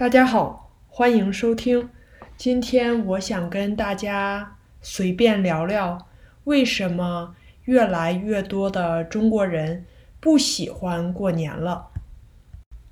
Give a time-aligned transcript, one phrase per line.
[0.00, 1.90] 大家好，欢迎收听。
[2.34, 6.08] 今天我想跟大家随便聊聊，
[6.44, 9.84] 为什么越来越多的中国人
[10.18, 11.88] 不喜欢过年了。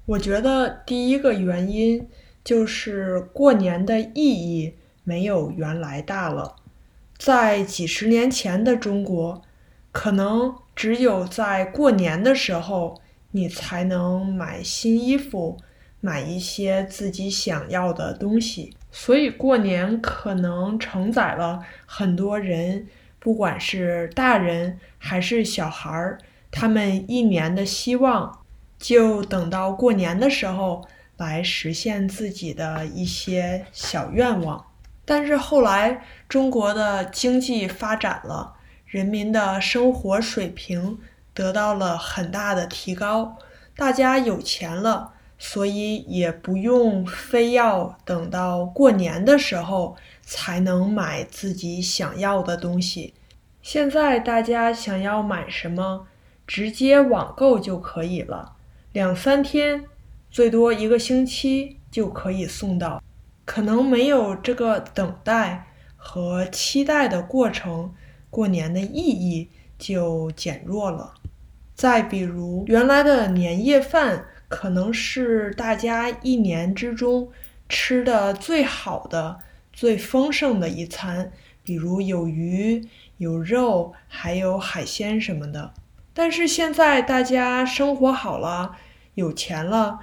[0.04, 2.06] 我觉得第一个原因
[2.44, 6.56] 就是过年的意义没有原来大了。
[7.16, 9.40] 在几十年前的中国，
[9.92, 13.00] 可能只有在过年的时候，
[13.30, 15.56] 你才能买新衣服。
[16.00, 22.86] 买一些自己想要的东西，所以过年可能承载了很多人，
[23.18, 26.18] 不管是大人还是小孩儿，
[26.50, 28.38] 他们一年的希望，
[28.78, 34.64] 就等到过年的时候来实现自己的一些小愿望。
[35.04, 38.54] 但是后来中国的经济发展了，
[38.86, 40.98] 人民的生活水平
[41.34, 43.36] 得到了很大的提高，
[43.74, 45.14] 大家有钱了。
[45.40, 53.14] 所以也不用非要等到过年的时候才能买自己想要的东西。
[53.62, 56.08] 现在大家想要买什么，
[56.44, 58.56] 直接网购就可以了，
[58.92, 59.84] 两三天，
[60.28, 63.00] 最多一个星期就可以送到。
[63.44, 67.94] 可能没有这个等待和期待的过程，
[68.28, 71.14] 过年的意义就减弱了。
[71.76, 74.26] 再比如原来的年夜饭。
[74.48, 77.30] 可能是大家一年之中
[77.68, 79.38] 吃的最好的、
[79.72, 81.30] 最丰盛的一餐，
[81.62, 85.74] 比如有鱼、有肉，还有海鲜什么的。
[86.14, 88.76] 但是现在大家生活好了，
[89.14, 90.00] 有钱了，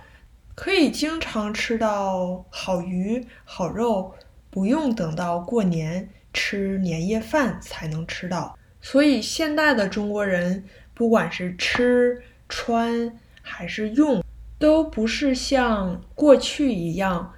[0.54, 4.14] 可以经常吃到好鱼、好肉，
[4.52, 8.58] 不用等到过年吃年夜饭才能吃到。
[8.80, 14.24] 所以现代的中国人，不管是吃、穿还是用。
[14.66, 17.36] 都不是像过去一样，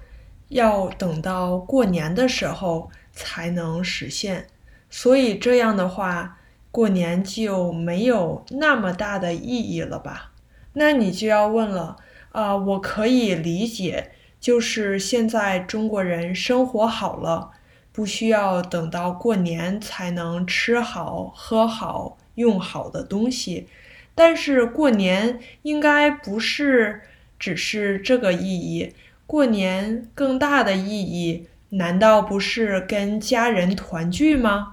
[0.48, 4.46] 要等到过年的时候才能实现，
[4.88, 6.38] 所以这样的话，
[6.70, 10.32] 过年就没有那么大的意义了吧？
[10.72, 11.98] 那你就要问了，
[12.32, 17.50] 啊，我可以理解，就是现在中国人生活好了，
[17.92, 23.68] 不需要等到过年才能吃好、喝好、用好的东西。
[24.14, 27.02] 但是过年应该不是
[27.38, 28.92] 只是这个意义，
[29.26, 34.72] 过年更大的意义难道不是跟家人团聚吗？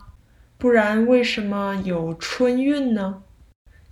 [0.58, 3.22] 不然为什么有春运呢？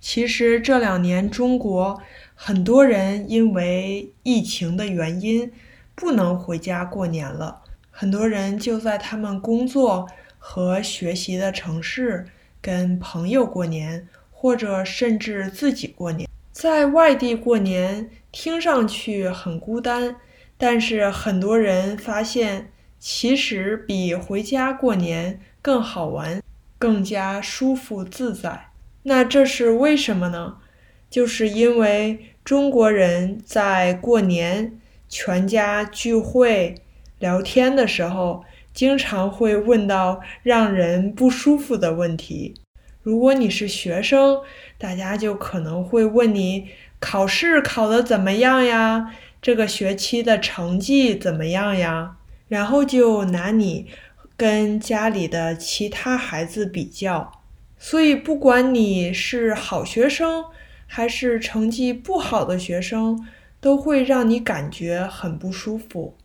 [0.00, 2.00] 其实这两年中国
[2.34, 5.52] 很多人因为疫情的原因
[5.94, 10.08] 不能回家过年了，很多人就在他们工作
[10.38, 12.26] 和学习的城市
[12.60, 14.08] 跟朋友过年。
[14.46, 20.14] 或者甚至自己过年，在外地过年听上去很孤单，
[20.56, 22.70] 但是很多人发现
[23.00, 26.40] 其实比回家过年更好玩，
[26.78, 28.68] 更加舒服自在。
[29.02, 30.58] 那这是为什么呢？
[31.10, 36.76] 就是因为中国人在过年全家聚会
[37.18, 42.54] 聊天的时候，经常会问到让人不舒服的问题。
[43.04, 44.40] 如果你是学生，
[44.78, 49.14] 大家就可能会问你考试考得怎么样呀？
[49.42, 52.16] 这个学期的成绩怎么样呀？
[52.48, 53.88] 然后就拿你
[54.38, 57.30] 跟家里的其他孩子比较。
[57.78, 60.46] 所以，不管你是好学生
[60.86, 63.22] 还是成绩不好的学生，
[63.60, 66.16] 都会让你感觉很不舒服。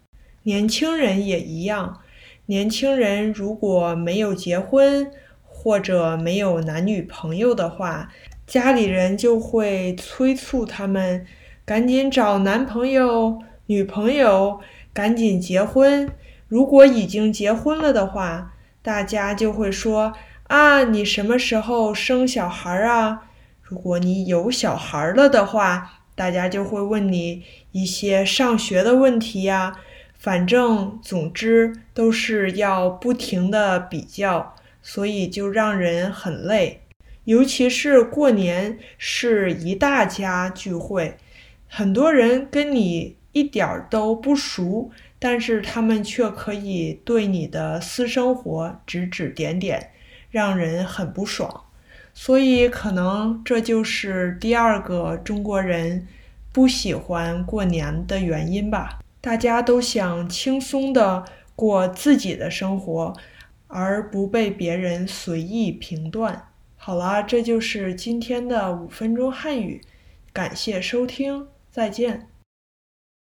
[0.44, 2.00] 年轻人也一样，
[2.46, 5.12] 年轻人如果没有结婚。
[5.62, 8.08] 或者没有男女朋友的话，
[8.48, 11.26] 家里人就会催促他们
[11.66, 14.62] 赶紧找男朋友、女朋友，
[14.94, 16.10] 赶紧结婚。
[16.48, 20.14] 如果已经结婚了的话，大家就会说
[20.48, 23.24] 啊，你什么时候生小孩啊？
[23.62, 27.44] 如果你有小孩了的话，大家就会问你
[27.74, 29.76] 一些上学的问题呀。
[30.18, 34.56] 反正总之都是要不停的比较。
[34.92, 36.82] 所以就让人很累，
[37.26, 41.16] 尤其是过年是一大家聚会，
[41.68, 44.90] 很多人跟你一点儿都不熟，
[45.20, 49.92] 但是他们却可以对你的私生活指指点点，
[50.32, 51.66] 让人很不爽。
[52.16, 56.08] 所以可能这就是第二个中国人
[56.52, 58.98] 不喜欢过年的原因吧。
[59.22, 61.24] 大家都想轻松的
[61.56, 63.14] 过自己的生活。
[63.70, 66.50] 而不被别人随意评断。
[66.76, 69.82] 好啦，这就是今天的五分钟汉语，
[70.34, 72.28] 感谢收听，再见。